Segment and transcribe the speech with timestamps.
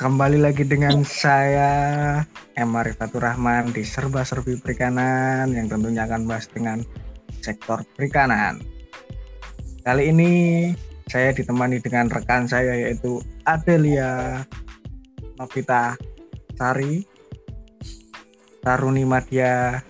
[0.00, 1.68] Kembali lagi dengan saya
[2.56, 6.80] Emma Rifatur Rahman di Serba Serbi Perikanan yang tentunya akan bahas dengan
[7.44, 8.64] sektor perikanan.
[9.84, 10.30] Kali ini
[11.04, 14.40] saya ditemani dengan rekan saya yaitu Adelia
[15.36, 16.00] Novita
[16.56, 17.04] Sari
[18.64, 19.84] Taruni Madya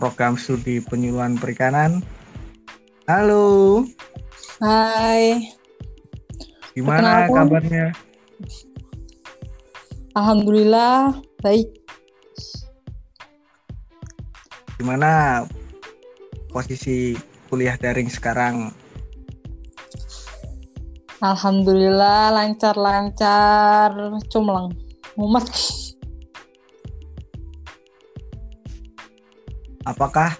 [0.00, 2.00] Program Studi Penyuluhan Perikanan.
[3.04, 3.84] Halo.
[4.64, 5.52] Hai.
[6.72, 8.07] Gimana kabarnya?
[10.18, 11.14] Alhamdulillah
[11.46, 11.70] baik.
[14.74, 15.46] Gimana
[16.50, 17.14] posisi
[17.46, 18.74] kuliah daring sekarang?
[21.22, 23.94] Alhamdulillah lancar-lancar,
[24.26, 24.74] cumlang.
[25.14, 25.46] Mumet.
[29.86, 30.34] Apakah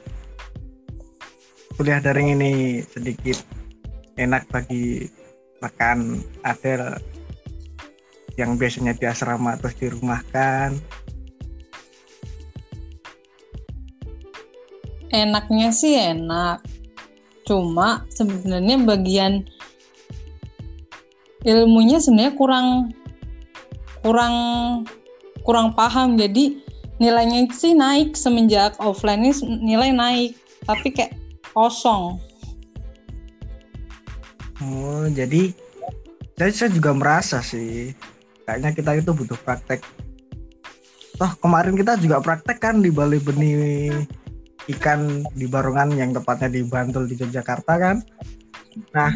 [1.78, 3.38] kuliah daring ini sedikit
[4.18, 5.06] enak bagi
[5.62, 6.98] rekan Adel
[8.38, 10.78] yang biasanya di asrama terus dirumahkan.
[15.10, 16.62] Enaknya sih enak.
[17.42, 19.42] Cuma sebenarnya bagian
[21.42, 22.68] ilmunya sebenarnya kurang
[24.06, 24.34] kurang
[25.42, 26.14] kurang paham.
[26.14, 26.62] Jadi
[27.02, 28.14] nilainya sih naik.
[28.14, 29.34] Semenjak offline ini
[29.74, 31.18] nilai naik tapi kayak
[31.50, 32.22] kosong.
[34.62, 35.50] Oh jadi
[36.38, 37.90] saya, saya juga merasa sih
[38.48, 39.84] kayaknya kita itu butuh praktek
[41.20, 43.92] toh kemarin kita juga praktek kan di Bali Benih
[44.72, 48.00] ikan di Barongan yang tepatnya di Bantul di Yogyakarta kan
[48.96, 49.12] nah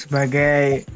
[0.00, 0.88] sebagai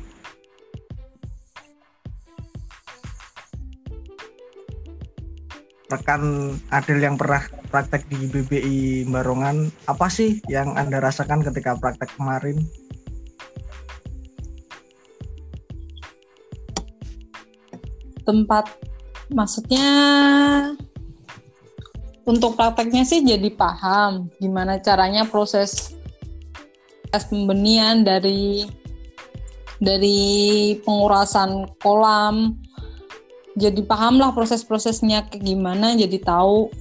[5.93, 12.17] rekan Adil yang pernah praktek di BBI Barongan apa sih yang Anda rasakan ketika praktek
[12.17, 12.65] kemarin?
[18.25, 18.69] Tempat.
[19.33, 19.89] Maksudnya
[22.25, 25.93] untuk prakteknya sih jadi paham gimana caranya proses
[27.31, 28.67] pembenian dari
[29.79, 32.59] dari pengurasan kolam.
[33.55, 36.75] Jadi paham lah proses-prosesnya kayak gimana jadi tahu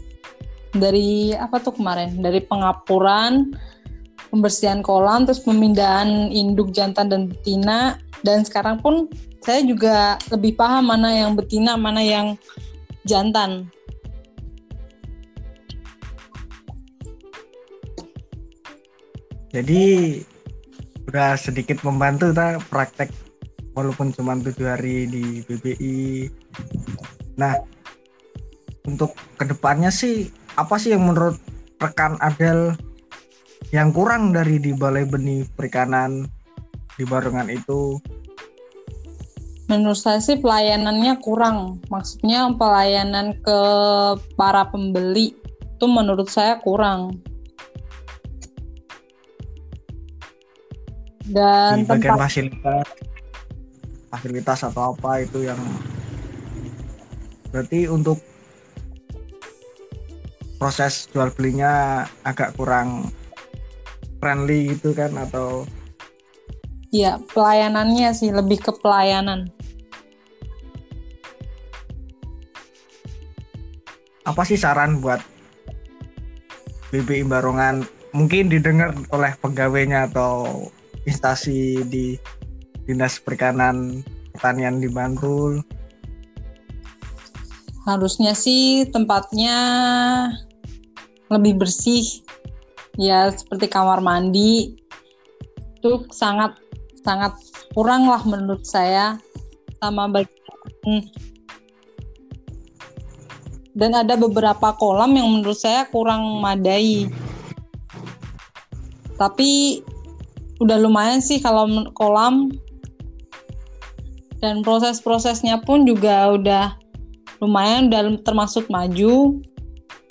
[0.73, 3.53] dari apa tuh kemarin dari pengapuran
[4.33, 9.05] pembersihan kolam terus pemindahan induk jantan dan betina dan sekarang pun
[9.45, 12.39] saya juga lebih paham mana yang betina, mana yang
[13.05, 13.69] jantan.
[19.53, 20.17] Jadi
[21.05, 23.13] udah sedikit membantu ta praktek
[23.77, 26.25] walaupun cuma tujuh hari di BBI.
[27.37, 27.59] Nah,
[28.87, 31.37] untuk ke depannya sih apa sih yang menurut
[31.77, 32.73] rekan Adel
[33.73, 36.29] yang kurang dari di Balai Benih Perikanan
[36.93, 37.97] di Barengan itu
[39.65, 41.81] menurut saya sih pelayanannya kurang.
[41.89, 43.59] Maksudnya pelayanan ke
[44.37, 47.17] para pembeli itu menurut saya kurang.
[51.25, 52.29] Dan di bagian tempat...
[52.29, 52.85] fasilitas
[54.13, 55.57] fasilitas atau apa itu yang
[57.49, 58.21] berarti untuk
[60.61, 63.09] proses jual belinya agak kurang
[64.23, 65.67] friendly gitu kan atau
[66.93, 69.49] Ya, pelayanannya sih lebih ke pelayanan.
[74.29, 75.17] Apa sih saran buat
[76.93, 77.81] BBI Barongan
[78.13, 80.69] mungkin didengar oleh pegawainya atau
[81.09, 82.13] instansi di
[82.85, 84.05] Dinas Perikanan
[84.37, 85.65] Pertanian di Bantul?
[87.89, 89.57] Harusnya sih tempatnya
[91.33, 92.21] lebih bersih.
[92.97, 94.77] Ya, seperti kamar mandi.
[95.81, 96.57] Itu sangat
[97.01, 97.35] sangat
[97.73, 99.17] kurang lah menurut saya.
[99.81, 101.03] Sama bagian
[103.73, 107.09] dan ada beberapa kolam yang menurut saya kurang madai.
[109.17, 109.81] Tapi
[110.61, 111.65] udah lumayan sih kalau
[111.97, 112.53] kolam.
[114.43, 116.75] Dan proses-prosesnya pun juga udah
[117.41, 119.41] lumayan udah termasuk maju.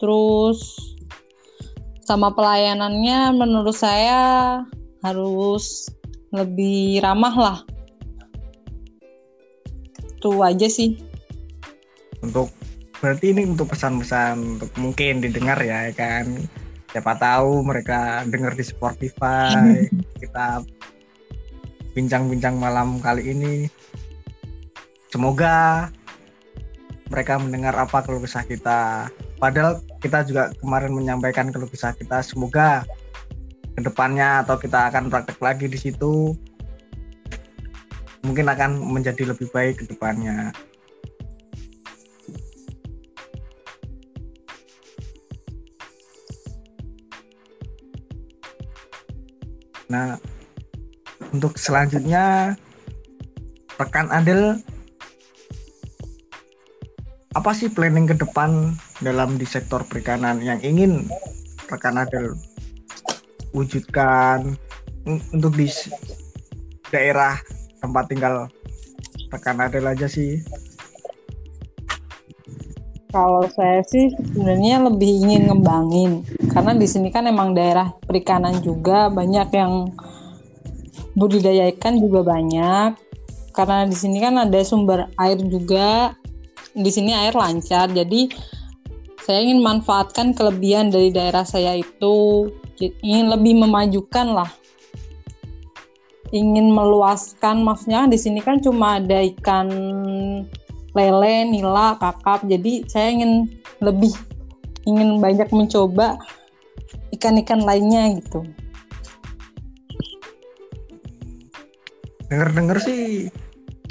[0.00, 0.58] Terus
[2.02, 4.62] sama pelayanannya menurut saya
[5.02, 5.86] harus
[6.34, 7.58] lebih ramah lah.
[10.18, 10.98] Itu aja sih.
[12.22, 12.50] Untuk
[13.02, 16.46] berarti ini untuk pesan-pesan untuk mungkin didengar ya kan?
[16.92, 19.86] Siapa tahu mereka dengar di Spotify
[20.22, 20.62] kita
[21.94, 23.66] bincang-bincang malam kali ini.
[25.12, 25.88] Semoga
[27.12, 32.86] mereka mendengar apa keluh kesah kita padahal kita juga kemarin menyampaikan keluh kesah kita semoga
[33.74, 36.38] ke depannya atau kita akan praktek lagi di situ
[38.22, 40.54] mungkin akan menjadi lebih baik ke depannya.
[49.90, 50.22] Nah,
[51.34, 52.54] untuk selanjutnya
[53.74, 54.62] rekan Adel
[57.32, 61.08] apa sih planning ke depan dalam di sektor perikanan yang ingin
[61.72, 62.36] rekan Adel
[63.56, 64.52] wujudkan
[65.32, 65.68] untuk di
[66.92, 67.40] daerah
[67.80, 68.52] tempat tinggal
[69.32, 70.44] rekan Adel aja sih?
[73.12, 76.24] Kalau saya sih sebenarnya lebih ingin ngembangin.
[76.48, 79.92] Karena di sini kan emang daerah perikanan juga banyak yang
[81.12, 82.96] budidaya ikan juga banyak.
[83.52, 86.16] Karena di sini kan ada sumber air juga
[86.72, 88.28] di sini air lancar jadi
[89.22, 92.48] saya ingin manfaatkan kelebihan dari daerah saya itu
[92.80, 94.50] ingin lebih memajukan lah
[96.32, 99.68] ingin meluaskan maksudnya di sini kan cuma ada ikan
[100.96, 102.44] lele, nila, kakap.
[102.48, 103.48] Jadi saya ingin
[103.84, 104.12] lebih
[104.88, 106.16] ingin banyak mencoba
[107.12, 108.44] ikan-ikan lainnya gitu.
[112.32, 113.28] Dengar-dengar sih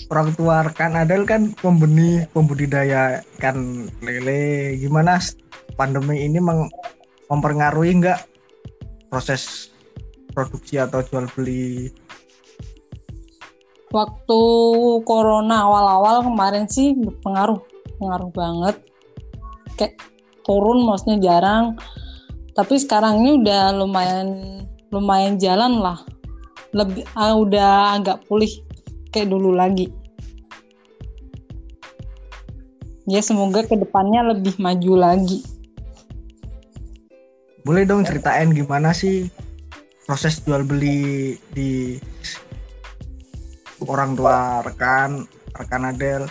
[0.10, 4.74] orang tua rekan Adel kan pembenih pembudidaya ikan lele.
[4.80, 5.22] Gimana?
[5.78, 6.40] Pandemi ini
[7.30, 8.20] mempengaruhi nggak
[9.12, 9.72] proses
[10.32, 11.92] produksi atau jual beli?
[13.92, 14.42] Waktu
[15.04, 17.60] corona awal-awal kemarin sih berpengaruh
[18.00, 18.76] pengaruh banget.
[19.76, 20.00] Kayak
[20.48, 21.76] turun maksudnya jarang.
[22.56, 24.28] Tapi sekarang ini udah lumayan
[24.92, 26.00] lumayan jalan lah.
[26.72, 28.64] Lebih uh, udah agak pulih
[29.12, 29.92] kayak dulu lagi.
[33.06, 35.44] Ya semoga ke depannya lebih maju lagi.
[37.68, 39.30] Boleh dong ceritain gimana sih
[40.08, 42.00] proses jual beli di
[43.84, 45.28] orang tua rekan
[45.60, 46.26] rekan Adel?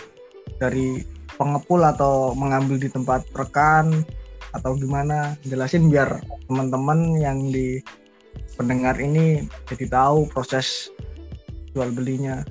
[0.57, 1.05] Dari
[1.37, 4.01] pengepul atau mengambil di tempat rekan
[4.57, 5.37] atau gimana?
[5.45, 6.17] Jelasin biar
[6.49, 7.77] teman-teman yang di
[8.57, 10.91] pendengar ini jadi tahu proses
[11.71, 12.43] jual belinya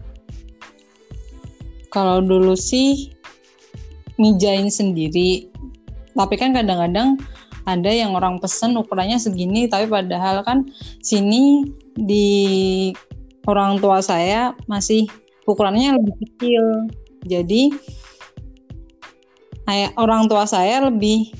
[1.90, 3.10] kalau dulu sih
[4.16, 5.50] mijain sendiri
[6.14, 7.18] tapi kan kadang-kadang
[7.68, 10.66] ada yang orang pesen ukurannya segini tapi padahal kan
[11.04, 12.90] sini di
[13.46, 15.06] orang tua saya masih
[15.48, 16.64] ukurannya lebih kecil.
[17.26, 17.72] Jadi
[19.94, 21.30] orang tua saya lebih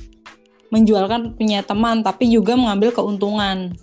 [0.70, 3.74] menjualkan punya teman tapi juga mengambil keuntungan.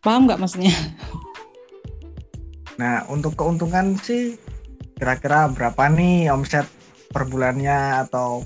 [0.00, 0.72] Paham nggak maksudnya?
[2.80, 4.40] Nah, untuk keuntungan sih
[4.96, 6.64] kira-kira berapa nih omset
[7.12, 8.40] per bulannya atau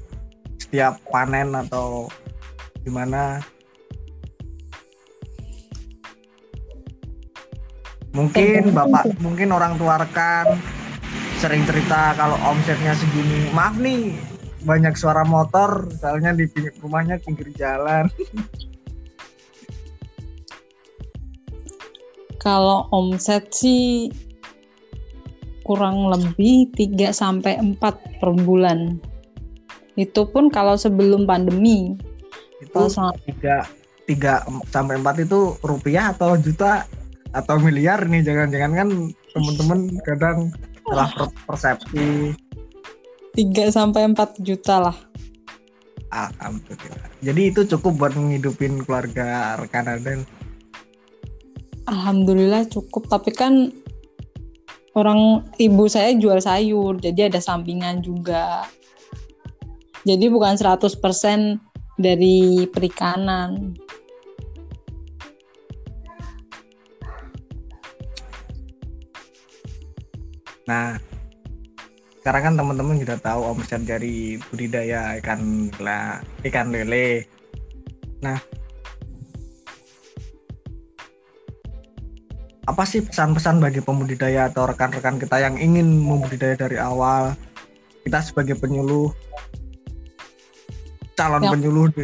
[0.59, 2.11] setiap panen atau
[2.83, 3.39] gimana?
[8.15, 10.55] mungkin bapak mungkin orang tua rekan
[11.43, 13.51] sering cerita kalau omsetnya segini.
[13.51, 14.15] Maaf nih
[14.63, 18.09] banyak suara motor soalnya di pinggir rumahnya pinggir jalan
[22.45, 24.13] kalau omset sih
[25.65, 27.81] kurang lebih 3 sampai 4
[28.21, 29.01] per bulan.
[29.97, 31.97] Itu pun kalau sebelum pandemi.
[32.61, 33.65] Itu 3
[34.05, 36.85] 3 sampai 4 itu rupiah atau juta?
[37.35, 38.89] atau miliar nih jangan-jangan kan
[39.35, 40.39] teman-teman kadang
[40.87, 41.11] salah
[41.51, 42.31] persepsi
[43.35, 44.97] 3 sampai 4 juta lah.
[46.15, 47.11] Alhamdulillah.
[47.19, 50.23] Jadi itu cukup buat menghidupin keluarga rekan Adel.
[51.85, 53.69] Alhamdulillah cukup, tapi kan
[54.97, 58.65] orang ibu saya jual sayur, jadi ada sampingan juga.
[60.05, 61.61] Jadi bukan 100%
[62.01, 63.77] dari perikanan.
[70.65, 70.97] Nah,
[72.25, 77.29] sekarang kan teman-teman sudah tahu omset dari budidaya ikan lele.
[78.25, 78.41] Nah,
[82.75, 87.39] apa sih pesan-pesan bagi pembudidaya atau rekan-rekan kita yang ingin membudidaya dari awal?
[88.03, 89.15] Kita sebagai penyuluh,
[91.15, 91.55] calon ya.
[91.55, 91.95] penyuluh.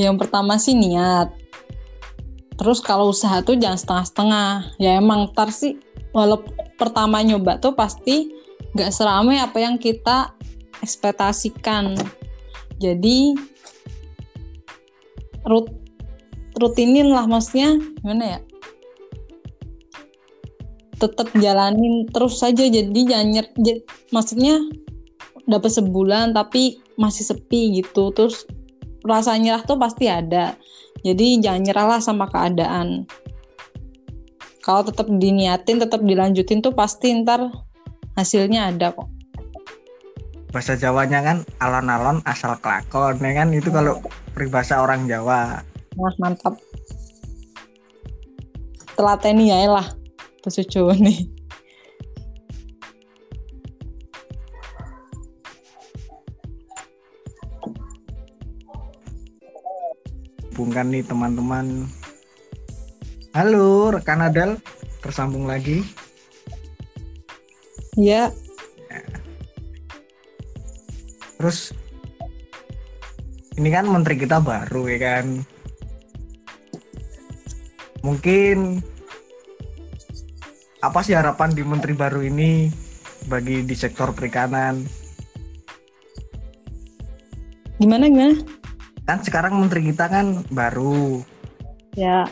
[0.00, 1.42] yang pertama sih niat
[2.62, 4.78] Terus kalau usaha tuh jangan setengah-setengah.
[4.78, 5.82] Ya emang tar sih
[6.14, 8.30] walaupun pertama nyoba tuh pasti
[8.78, 10.30] nggak seramai apa yang kita
[10.78, 11.98] ekspektasikan.
[12.78, 13.34] Jadi
[15.42, 15.74] rut
[16.56, 18.40] rutinin lah maksudnya gimana ya?
[20.98, 23.46] Tetap jalanin terus saja jadi jangan
[24.14, 24.62] maksudnya
[25.46, 28.46] dapat sebulan tapi masih sepi gitu terus
[29.02, 30.54] rasa nyerah tuh pasti ada
[31.02, 33.06] jadi jangan nyerahlah sama keadaan.
[34.62, 37.50] kalau tetap diniatin tetap dilanjutin tuh pasti ntar
[38.14, 39.10] hasilnya ada kok
[40.54, 43.98] bahasa Jawanya kan alon-alon asal kelakon ya kan itu kalau
[44.36, 46.56] peribahasa orang Jawa Wah, mantap.
[48.96, 49.88] Telateni ya lah
[50.42, 51.30] bahasa Jawa nih
[60.52, 61.88] hubungkan nih teman-teman.
[63.32, 64.60] Halo rekan Adel.
[65.02, 65.82] Tersambung lagi.
[67.98, 68.30] Ya
[71.42, 71.74] terus
[73.58, 75.42] ini kan menteri kita baru ya kan
[78.02, 78.82] mungkin
[80.82, 82.66] apa sih harapan di menteri baru ini
[83.30, 84.82] bagi di sektor perikanan?
[87.78, 88.38] Gimana gimana?
[89.06, 91.22] Kan sekarang menteri kita kan baru.
[91.94, 92.26] Ya.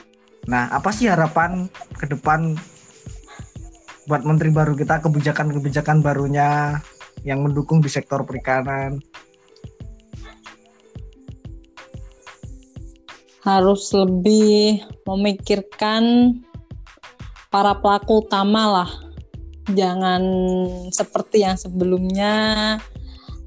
[0.51, 2.59] Nah apa sih harapan ke depan
[4.11, 6.83] buat menteri baru kita kebijakan-kebijakan barunya
[7.23, 8.99] yang mendukung di sektor perikanan
[13.41, 16.37] harus lebih memikirkan
[17.49, 18.91] para pelaku utama lah.
[19.71, 20.23] Jangan
[20.91, 22.35] seperti yang sebelumnya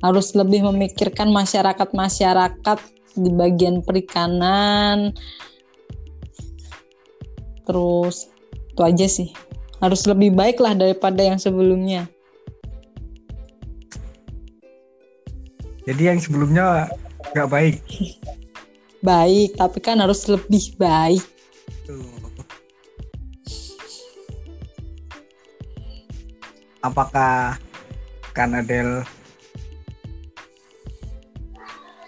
[0.03, 2.79] harus lebih memikirkan masyarakat-masyarakat
[3.15, 5.13] di bagian perikanan.
[7.63, 8.27] Terus
[8.73, 9.29] itu aja sih.
[9.83, 12.07] Harus lebih baik lah daripada yang sebelumnya.
[15.83, 16.88] Jadi yang sebelumnya
[17.35, 17.75] nggak baik
[19.03, 21.24] baik tapi kan harus lebih baik
[26.83, 27.55] apakah
[28.36, 29.07] Kanadel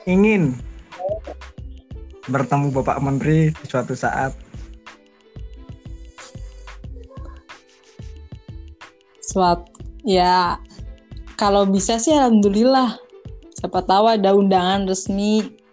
[0.05, 0.59] ingin
[2.29, 4.35] bertemu Bapak Menteri di suatu saat?
[9.21, 9.65] Suat,
[10.05, 10.57] ya
[11.35, 12.97] kalau bisa sih alhamdulillah.
[13.55, 15.64] Siapa tahu ada undangan resmi.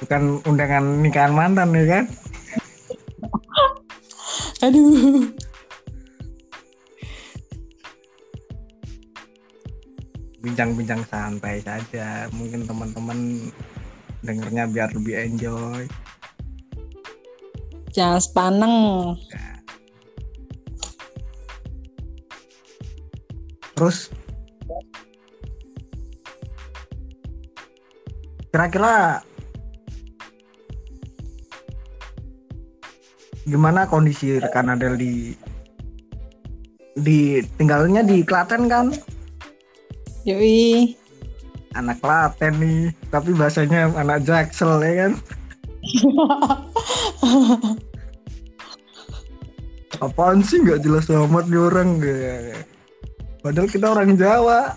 [0.00, 2.04] Bukan undangan nikahan mantan ya kan?
[4.64, 5.28] Aduh.
[10.40, 12.26] Bincang-bincang santai saja.
[12.32, 13.52] Mungkin teman-teman
[14.24, 15.84] dengernya biar lebih enjoy
[17.90, 18.74] jangan sepaneng
[23.74, 24.14] terus
[28.54, 29.24] kira-kira
[33.50, 35.34] gimana kondisi rekan Adel di
[36.94, 38.94] di tinggalnya di Klaten kan?
[40.22, 40.94] Yoi.
[41.74, 45.12] Anak Klaten nih tapi bahasanya anak Jaksel ya kan?
[50.04, 50.62] Apaan sih?
[50.62, 52.64] Nggak jelas amat nih orang gak
[53.44, 54.76] padahal kita orang Jawa.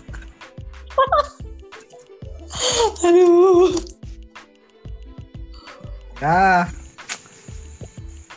[3.06, 3.70] Aduh.
[6.22, 6.70] Ya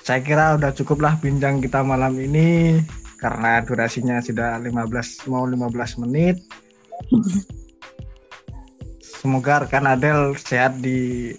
[0.07, 2.79] saya kira udah cukup lah bincang kita malam ini
[3.19, 6.39] karena durasinya sudah 15 mau 15 menit
[9.03, 11.35] semoga rekan Adel sehat di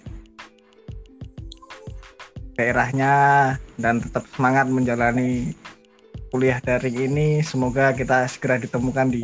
[2.53, 5.55] daerahnya dan tetap semangat menjalani
[6.29, 7.29] kuliah daring ini.
[7.39, 9.23] Semoga kita segera ditemukan di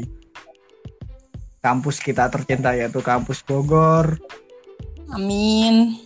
[1.60, 4.16] kampus kita tercinta yaitu kampus Bogor.
[5.12, 6.00] Amin.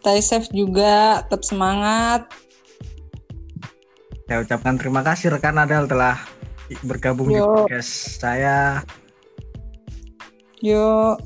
[0.00, 2.24] Stay safe juga, tetap semangat.
[4.24, 6.16] Saya ucapkan terima kasih rekan Adel telah
[6.88, 7.36] bergabung Yo.
[7.36, 8.80] di podcast saya.
[10.64, 11.20] Yuk.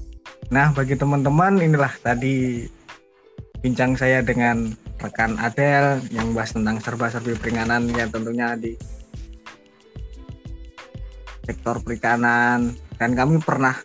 [0.50, 2.66] Nah, bagi teman-teman inilah tadi
[3.62, 8.74] bincang saya dengan rekan Adel yang bahas tentang serba-serbi perikanan yang tentunya di
[11.46, 13.78] sektor perikanan dan kami pernah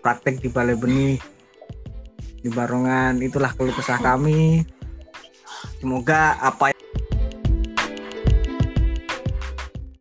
[0.00, 1.31] praktek di Balai Benih
[2.42, 4.66] di Barongan itulah keluh kesah kami.
[5.78, 6.71] Semoga apa